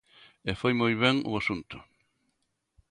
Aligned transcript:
E 0.49 0.51
foi 0.61 0.73
moi 0.79 0.93
ben 1.03 1.17
o 1.29 1.33
asunto. 1.41 1.77